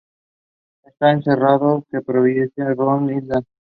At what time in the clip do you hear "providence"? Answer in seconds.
2.03-2.73